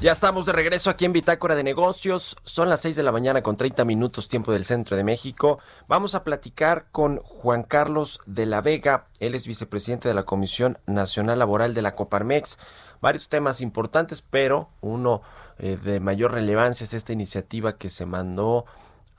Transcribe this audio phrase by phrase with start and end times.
[0.00, 2.38] Ya estamos de regreso aquí en Bitácora de Negocios.
[2.42, 5.58] Son las 6 de la mañana con 30 minutos tiempo del centro de México.
[5.88, 9.08] Vamos a platicar con Juan Carlos de la Vega.
[9.18, 12.58] Él es vicepresidente de la Comisión Nacional Laboral de la Coparmex.
[13.02, 15.20] Varios temas importantes, pero uno
[15.58, 18.64] eh, de mayor relevancia es esta iniciativa que se mandó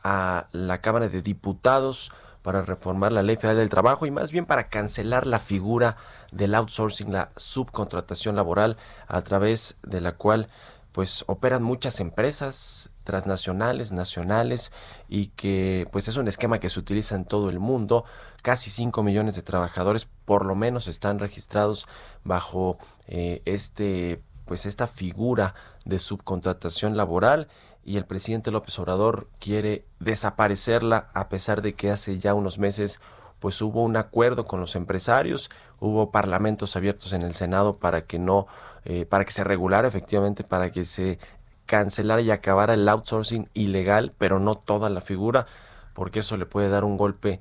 [0.04, 2.12] a la Cámara de Diputados
[2.42, 5.98] para reformar la Ley Federal del Trabajo y más bien para cancelar la figura
[6.32, 10.48] del outsourcing, la subcontratación laboral a través de la cual
[10.92, 14.72] pues operan muchas empresas transnacionales, nacionales
[15.08, 18.04] y que pues es un esquema que se utiliza en todo el mundo.
[18.42, 21.88] Casi 5 millones de trabajadores por lo menos están registrados
[22.24, 27.48] bajo eh, este pues esta figura de subcontratación laboral
[27.84, 33.00] y el presidente López Obrador quiere desaparecerla a pesar de que hace ya unos meses
[33.40, 38.20] pues hubo un acuerdo con los empresarios, hubo parlamentos abiertos en el Senado para que
[38.20, 38.46] no,
[38.86, 41.18] eh, para que se regulara efectivamente, para que se
[41.66, 45.48] cancelara y acabara el outsourcing ilegal, pero no toda la figura,
[45.96, 47.40] porque eso le puede dar un golpe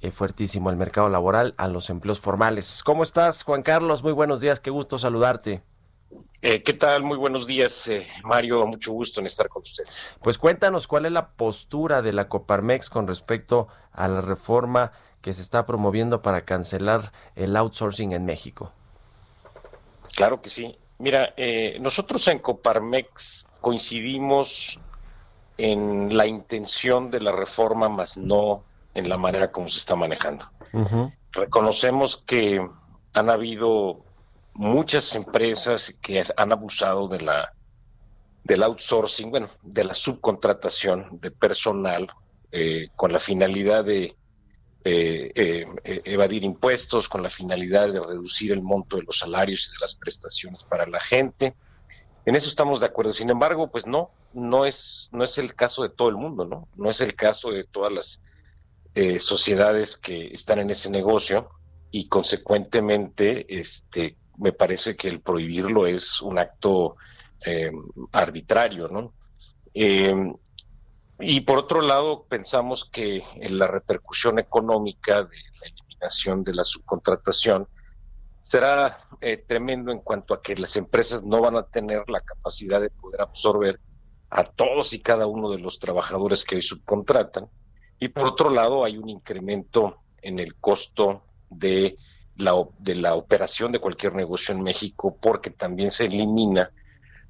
[0.00, 2.82] eh, fuertísimo al mercado laboral, a los empleos formales.
[2.82, 4.02] ¿Cómo estás, Juan Carlos?
[4.02, 5.62] Muy buenos días, qué gusto saludarte.
[6.44, 7.04] Eh, ¿Qué tal?
[7.04, 7.88] Muy buenos días,
[8.24, 8.66] Mario.
[8.66, 10.16] Mucho gusto en estar con ustedes.
[10.20, 15.34] Pues cuéntanos cuál es la postura de la Coparmex con respecto a la reforma que
[15.34, 18.72] se está promoviendo para cancelar el outsourcing en México.
[20.16, 20.76] Claro que sí.
[20.98, 24.80] Mira, eh, nosotros en Coparmex coincidimos
[25.58, 28.64] en la intención de la reforma, más no
[28.94, 30.50] en la manera como se está manejando.
[31.30, 32.68] Reconocemos que
[33.14, 34.04] han habido
[34.54, 37.52] muchas empresas que han abusado de la
[38.44, 42.08] del outsourcing, bueno, de la subcontratación de personal
[42.50, 44.16] eh, con la finalidad de
[44.84, 45.66] eh, eh,
[46.04, 49.94] evadir impuestos con la finalidad de reducir el monto de los salarios y de las
[49.94, 51.54] prestaciones para la gente.
[52.26, 53.12] En eso estamos de acuerdo.
[53.12, 56.68] Sin embargo, pues no, no es, no es el caso de todo el mundo, ¿no?
[56.76, 58.22] No es el caso de todas las
[59.18, 61.48] sociedades que están en ese negocio
[61.90, 66.96] y consecuentemente, este, me parece que el prohibirlo es un acto
[68.12, 69.12] arbitrario, ¿no?
[69.74, 77.68] Y por otro lado, pensamos que la repercusión económica de la eliminación de la subcontratación
[78.42, 82.80] será eh, tremendo en cuanto a que las empresas no van a tener la capacidad
[82.80, 83.78] de poder absorber
[84.30, 87.48] a todos y cada uno de los trabajadores que hoy subcontratan.
[88.00, 91.96] Y por otro lado, hay un incremento en el costo de
[92.36, 96.70] la, de la operación de cualquier negocio en México porque también se elimina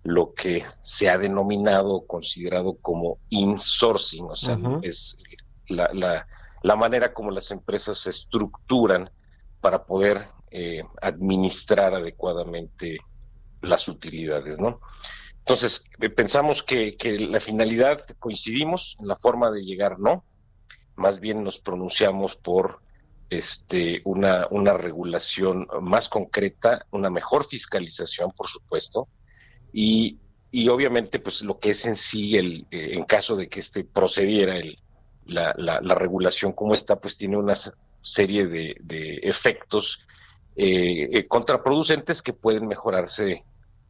[0.04, 5.22] lo que se ha denominado, considerado como insourcing, o sea, es
[5.68, 6.26] la,
[6.62, 9.10] la, manera como las empresas se estructuran
[9.60, 12.98] para poder eh, administrar adecuadamente
[13.60, 14.80] las utilidades, ¿no?
[15.38, 20.24] Entonces, eh, pensamos que, que, la finalidad, coincidimos en la forma de llegar, no,
[20.96, 22.80] más bien nos pronunciamos por
[23.38, 29.08] este, una, una regulación más concreta, una mejor fiscalización, por supuesto,
[29.72, 30.18] y,
[30.50, 33.84] y obviamente pues lo que es en sí el eh, en caso de que este
[33.84, 34.78] procediera el,
[35.24, 37.54] la, la, regulación como está pues tiene una
[38.02, 40.06] serie de, de efectos
[40.54, 43.44] eh, eh, contraproducentes que pueden mejorarse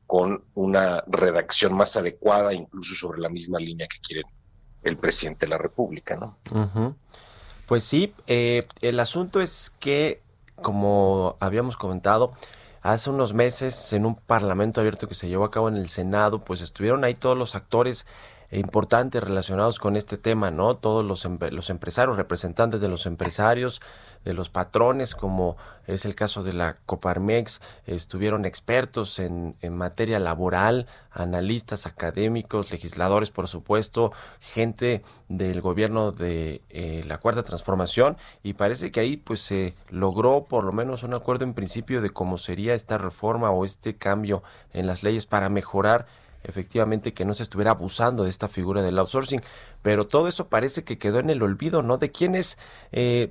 [0.07, 4.23] con una redacción más adecuada incluso sobre la misma línea que quiere
[4.85, 6.39] el presidente de la República no
[7.73, 10.21] pues sí el asunto es que
[10.57, 12.35] como habíamos comentado
[12.83, 16.41] Hace unos meses, en un parlamento abierto que se llevó a cabo en el Senado,
[16.41, 18.07] pues estuvieron ahí todos los actores
[18.53, 20.77] importantes relacionados con este tema, ¿no?
[20.77, 23.81] Todos los, los empresarios, representantes de los empresarios,
[24.25, 25.57] de los patrones, como
[25.87, 33.31] es el caso de la Coparmex, estuvieron expertos en, en materia laboral, analistas académicos, legisladores,
[33.31, 39.41] por supuesto, gente del gobierno de eh, la Cuarta Transformación, y parece que ahí pues
[39.41, 43.65] se logró por lo menos un acuerdo en principio de cómo sería esta reforma o
[43.65, 46.07] este cambio en las leyes para mejorar
[46.45, 49.43] efectivamente que no se estuviera abusando de esta figura del outsourcing,
[49.83, 51.99] pero todo eso parece que quedó en el olvido, ¿no?
[51.99, 52.59] De quién es
[52.93, 53.29] eh,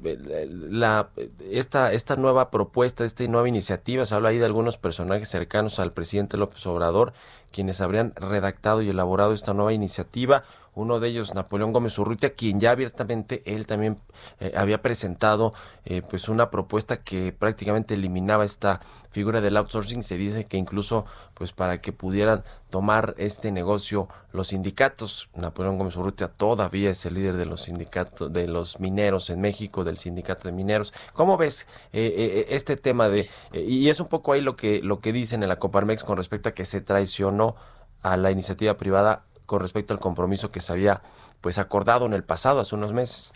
[0.70, 1.10] la,
[1.50, 5.92] esta, esta nueva propuesta, esta nueva iniciativa, se habla ahí de algunos personajes cercanos al
[5.92, 7.14] presidente López Obrador,
[7.52, 12.60] quienes habrían redactado y elaborado esta nueva iniciativa, uno de ellos Napoleón Gómez Urrutia, quien
[12.60, 13.98] ya abiertamente él también
[14.40, 15.54] eh, había presentado
[15.86, 18.80] eh, pues una propuesta que prácticamente eliminaba esta
[19.12, 24.50] figura del outsourcing, se dice que incluso pues para que pudieran tomar este negocio los
[24.50, 29.42] sindicatos, Napoleón Gómez Urrutia todavía es el líder de los sindicatos de los mineros en
[29.42, 30.94] México, del sindicato de mineros.
[31.14, 35.12] ¿Cómo ves eh, este tema de y es un poco ahí lo que lo que
[35.12, 37.56] dicen en la Coparmex con respecto a que se traicionó
[38.02, 41.02] a la iniciativa privada con respecto al compromiso que se había
[41.42, 43.34] pues acordado en el pasado, hace unos meses.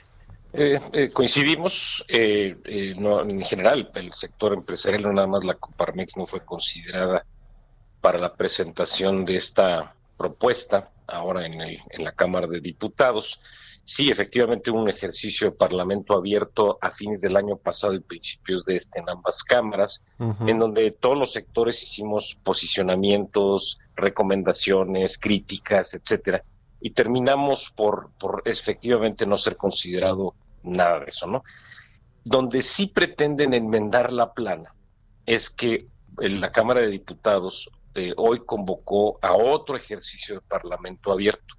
[0.54, 6.26] Eh, eh, coincidimos, eh, en general, el sector empresarial, no nada más la Coparmex no
[6.26, 7.26] fue considerada
[8.00, 13.40] para la presentación de esta propuesta ahora en, el, en la Cámara de Diputados.
[13.88, 18.76] Sí, efectivamente un ejercicio de parlamento abierto a fines del año pasado y principios de
[18.76, 20.04] este en ambas cámaras,
[20.48, 26.44] en donde todos los sectores hicimos posicionamientos, recomendaciones, críticas, etcétera,
[26.82, 31.44] y terminamos por, por efectivamente no ser considerado nada de eso, ¿no?
[32.24, 34.74] Donde sí pretenden enmendar la plana
[35.28, 35.88] es que
[36.18, 41.56] la Cámara de Diputados eh, hoy convocó a otro ejercicio de parlamento abierto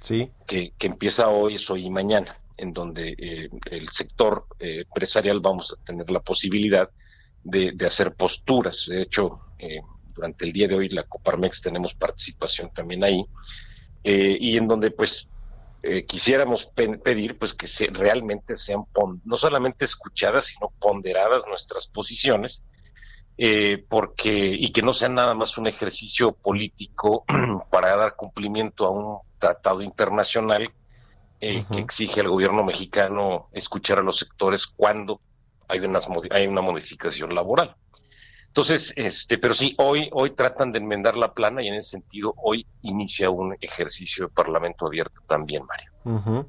[0.00, 0.30] sí.
[0.46, 5.72] que, empieza hoy, es hoy y mañana, en donde eh, el sector eh, empresarial vamos
[5.72, 6.88] a tener la posibilidad
[7.42, 8.86] de, hacer posturas.
[8.88, 9.80] De hecho, eh,
[10.14, 13.24] durante el día de hoy la Coparmex tenemos participación también ahí,
[14.08, 15.28] y en donde pues
[16.06, 18.84] quisiéramos pedir pues que se, realmente sean
[19.24, 22.62] no solamente escuchadas, sino ponderadas nuestras posiciones,
[23.88, 27.24] porque y que no sea nada más un ejercicio político
[27.70, 30.70] para dar cumplimiento a un tratado internacional
[31.40, 35.20] eh, que exige al gobierno mexicano escuchar a los sectores cuando
[35.68, 37.76] hay, unas, hay una modificación laboral.
[38.46, 42.32] Entonces, este, pero sí, hoy, hoy tratan de enmendar la plana y en ese sentido
[42.38, 46.48] hoy inicia un ejercicio de parlamento abierto también, Mario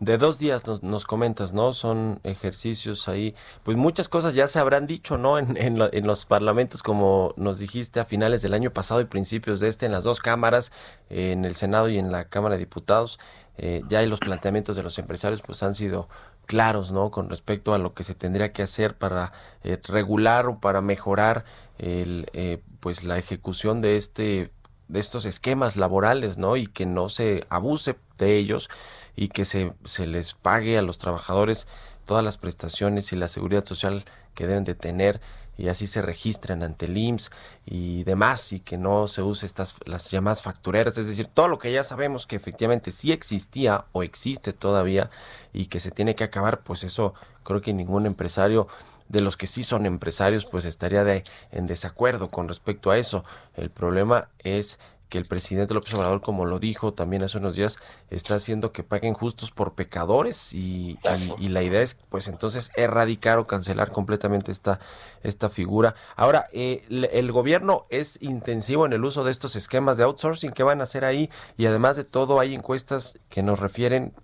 [0.00, 1.72] de dos días nos, nos, comentas, ¿no?
[1.72, 5.38] Son ejercicios ahí, pues muchas cosas ya se habrán dicho, ¿no?
[5.38, 9.68] En, en, los parlamentos, como nos dijiste a finales del año pasado y principios de
[9.68, 10.72] este, en las dos cámaras,
[11.10, 13.18] en el Senado y en la Cámara de Diputados,
[13.56, 16.08] eh, ya los planteamientos de los empresarios, pues han sido
[16.46, 17.10] claros, ¿no?
[17.10, 19.32] Con respecto a lo que se tendría que hacer para
[19.62, 21.44] eh, regular o para mejorar
[21.78, 24.50] el, eh, pues la ejecución de este
[24.88, 26.56] de estos esquemas laborales, ¿no?
[26.56, 28.68] Y que no se abuse de ellos
[29.16, 31.66] y que se, se les pague a los trabajadores
[32.04, 34.04] todas las prestaciones y la seguridad social
[34.34, 35.20] que deben de tener
[35.56, 37.30] y así se registran ante el IMSS
[37.64, 41.58] y demás y que no se use estas las llamadas factureras, es decir, todo lo
[41.58, 45.10] que ya sabemos que efectivamente sí existía o existe todavía
[45.52, 47.14] y que se tiene que acabar, pues eso
[47.44, 48.66] creo que ningún empresario
[49.08, 53.24] de los que sí son empresarios pues estaría de, en desacuerdo con respecto a eso.
[53.56, 54.78] El problema es
[55.08, 57.76] que el presidente López Obrador, como lo dijo también hace unos días,
[58.10, 60.98] está haciendo que paguen justos por pecadores y,
[61.38, 64.80] y, la idea es pues entonces erradicar o cancelar completamente esta,
[65.22, 65.94] esta figura.
[66.16, 70.62] Ahora, eh, el gobierno es intensivo en el uso de estos esquemas de outsourcing que
[70.62, 74.14] van a hacer ahí y además de todo hay encuestas que nos refieren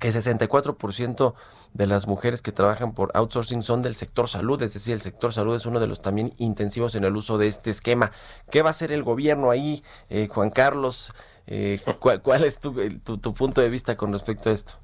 [0.00, 1.34] que 64%
[1.74, 5.32] de las mujeres que trabajan por outsourcing son del sector salud, es decir, el sector
[5.32, 8.12] salud es uno de los también intensivos en el uso de este esquema.
[8.50, 11.12] ¿Qué va a hacer el gobierno ahí, eh, Juan Carlos?
[11.46, 14.74] Eh, ¿cuál, es tu, tu, punto de vista con respecto a esto?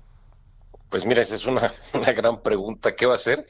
[0.89, 2.95] Pues mira, esa es una, una gran pregunta.
[2.95, 3.45] ¿Qué va a hacer?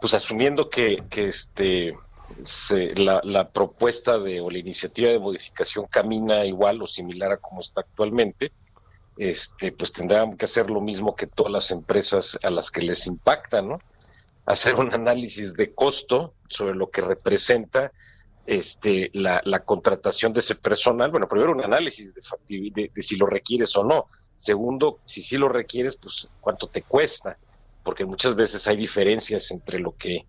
[0.00, 1.94] Pues asumiendo que, que este,
[2.96, 7.60] la, la, propuesta de o la iniciativa de modificación camina igual o similar a como
[7.60, 8.52] está actualmente,
[9.16, 13.06] este, pues tendrán que hacer lo mismo que todas las empresas a las que les
[13.06, 13.78] impacta, ¿no?
[14.46, 17.92] Hacer un análisis de costo sobre lo que representa
[18.46, 21.10] este, la, contratación de ese personal.
[21.10, 24.08] Bueno, primero un análisis de, de, si lo requieres o no.
[24.36, 27.38] Segundo, si sí lo requieres, pues cuánto te cuesta,
[27.82, 30.26] porque muchas veces hay diferencias entre lo que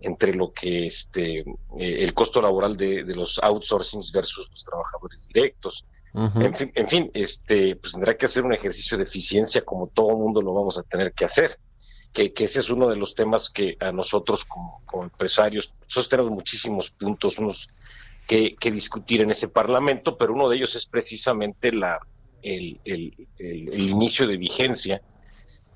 [0.00, 1.44] entre lo que este eh,
[1.78, 5.86] el costo laboral de, de los outsourcings versus los trabajadores directos.
[6.14, 10.16] En, fin, en fin, este, pues tendrá que hacer un ejercicio de eficiencia como todo
[10.16, 11.58] mundo lo vamos a tener que hacer.
[12.12, 16.90] Que, ese es uno de los temas que a nosotros como, empresarios, nosotros tenemos muchísimos
[16.92, 17.68] puntos unos
[18.28, 21.98] que, discutir en ese Parlamento, pero uno de ellos es precisamente la,
[22.42, 25.02] el, el inicio de vigencia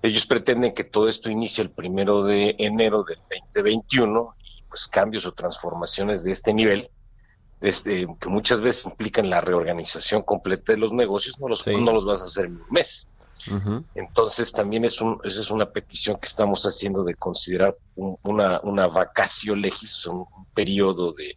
[0.02, 5.26] ellos pretenden que todo esto inicie el primero de enero del 2021 y pues cambios
[5.26, 6.90] o transformaciones de este nivel,
[7.60, 12.04] este, que muchas veces implican la reorganización completa de los negocios, no los, no los
[12.04, 13.08] vas a hacer en un mes.
[13.94, 18.88] Entonces también es un, esa es una petición que estamos haciendo de considerar una, una
[18.88, 21.36] vacación legis, un periodo de,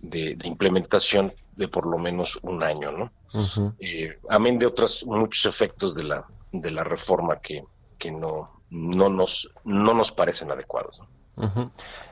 [0.00, 3.12] de, implementación de por lo menos un año, ¿no?
[3.78, 7.64] Eh, amén de otros muchos efectos de la, de la reforma que,
[7.98, 11.02] que no, no, nos, no nos parecen adecuados.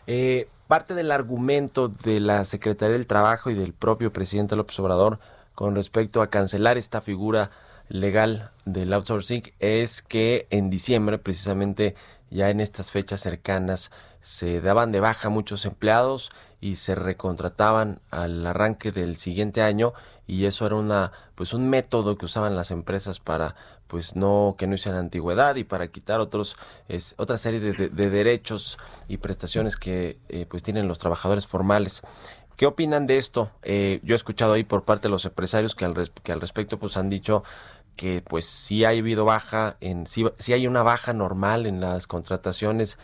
[0.06, 5.18] Eh, parte del argumento de la Secretaría del Trabajo y del propio presidente López Obrador
[5.54, 7.50] con respecto a cancelar esta figura
[7.88, 11.96] legal del outsourcing es que en diciembre, precisamente
[12.30, 18.46] ya en estas fechas cercanas, se daban de baja muchos empleados y se recontrataban al
[18.46, 19.92] arranque del siguiente año
[20.26, 23.54] y eso era una pues un método que usaban las empresas para
[23.86, 26.56] pues no que no hicieran antigüedad y para quitar otros
[26.88, 28.76] es, otra serie de, derechos
[29.08, 32.02] y prestaciones que eh, pues tienen los trabajadores formales
[32.56, 33.52] ¿Qué opinan de esto?
[33.62, 36.76] Eh, yo he escuchado ahí por parte de los empresarios que al, que al respecto
[36.76, 37.44] pues han dicho
[37.94, 42.08] que pues sí ha habido baja, en sí, sí hay una baja normal en las
[42.08, 42.98] contrataciones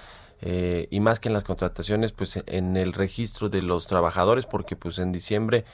[0.47, 4.77] eh, y más que en las contrataciones pues en el registro de los trabajadores porque
[4.77, 5.65] pues en diciembre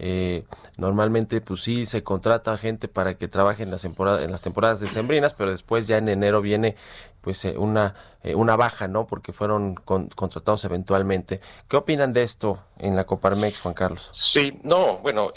[0.00, 0.44] eh,
[0.76, 4.78] normalmente pues sí se contrata gente para que trabaje en las temporadas en las temporadas
[4.78, 6.76] decembrinas pero después ya en enero viene
[7.20, 11.40] pues eh, una eh, una baja no porque fueron contratados eventualmente.
[11.68, 15.32] Qué opinan de esto en la Coparmex Juan Carlos sí no bueno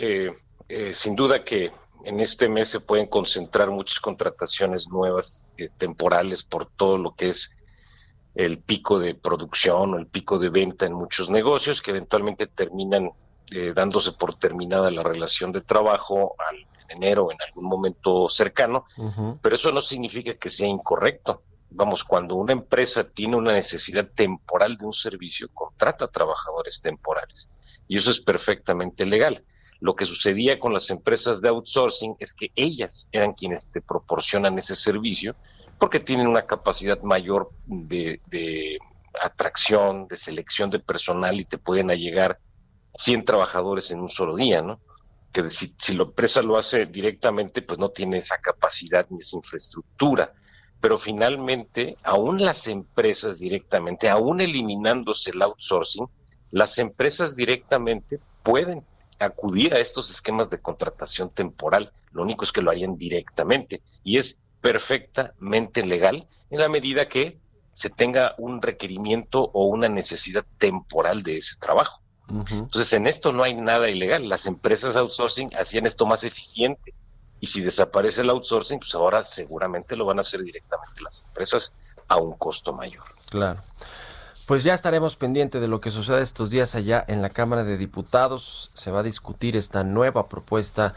[0.92, 1.72] sin duda que
[2.04, 5.48] en este mes se pueden concentrar muchas contrataciones nuevas
[5.80, 7.58] temporales por todo lo que es
[8.36, 13.12] el pico de producción o el pico de venta en muchos negocios que eventualmente terminan
[13.52, 16.58] eh, dándose por terminada la relación de trabajo al,
[16.90, 18.86] en enero en algún momento cercano,
[19.42, 21.42] pero eso no significa que sea incorrecto.
[21.70, 27.50] Vamos, cuando una empresa tiene una necesidad temporal de un servicio, contrata trabajadores temporales
[27.88, 29.44] y eso es perfectamente legal.
[29.80, 34.60] Lo que sucedía con las empresas de outsourcing es que ellas eran quienes te proporcionan
[34.60, 35.36] ese servicio
[35.82, 38.78] porque tienen una capacidad mayor de,
[39.20, 42.38] atracción, de selección de personal y te pueden llegar
[43.00, 44.80] 100 trabajadores en un solo día, ¿no?
[45.32, 49.38] Que si, si la empresa lo hace directamente, pues no tiene esa capacidad ni esa
[49.38, 50.34] infraestructura.
[50.80, 56.06] Pero finalmente, aún las empresas directamente, aún eliminándose el outsourcing,
[56.52, 58.86] las empresas directamente pueden
[59.18, 61.92] acudir a estos esquemas de contratación temporal.
[62.12, 67.40] Lo único es que lo harían directamente y es perfectamente legal en la medida que
[67.74, 72.02] se tenga un requerimiento o una necesidad temporal de ese trabajo.
[72.30, 74.30] Entonces, en esto no hay nada ilegal.
[74.30, 76.94] Las empresas outsourcing hacían esto más eficiente.
[77.42, 81.74] Y si desaparece el outsourcing, pues ahora seguramente lo van a hacer directamente las empresas
[82.08, 83.04] a un costo mayor.
[83.30, 83.60] Claro.
[84.46, 87.78] Pues ya estaremos pendientes de lo que sucede estos días allá en la Cámara de
[87.78, 88.72] Diputados.
[88.76, 90.94] Se va a discutir esta nueva propuesta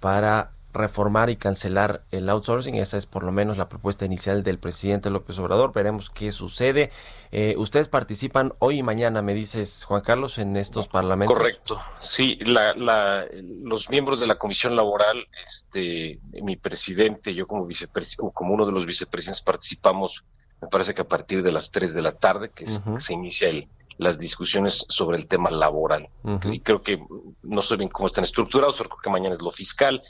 [0.00, 2.74] para reformar y cancelar el outsourcing.
[2.74, 5.72] Esa es por lo menos la propuesta inicial del presidente López Obrador.
[5.72, 6.90] Veremos qué sucede.
[7.32, 11.36] Eh, ustedes participan hoy y mañana, me dices, Juan Carlos, en estos parlamentos.
[11.36, 11.80] Correcto.
[11.98, 18.66] Sí, los miembros de la Comisión Laboral, este, mi presidente, yo como vicepresidente, como uno
[18.66, 20.24] de los vicepresidentes participamos,
[20.60, 23.68] me parece que a partir de las 3 de la tarde, que se inicia el,
[23.98, 26.08] las discusiones sobre el tema laboral.
[26.44, 27.04] Y creo que
[27.42, 30.00] no sé bien cómo están estructurados, pero creo que mañana es lo fiscal.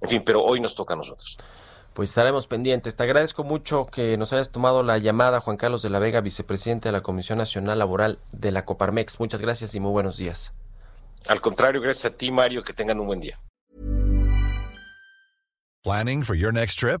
[0.00, 1.38] En fin, pero hoy nos toca a nosotros.
[1.94, 2.94] Pues estaremos pendientes.
[2.94, 6.88] Te agradezco mucho que nos hayas tomado la llamada, Juan Carlos de la Vega, vicepresidente
[6.88, 9.18] de la Comisión Nacional Laboral de la Coparmex.
[9.18, 10.52] Muchas gracias y muy buenos días.
[11.28, 12.62] Al contrario, gracias a ti, Mario.
[12.62, 13.40] Que tengan un buen día.
[15.82, 17.00] Planning for your next trip?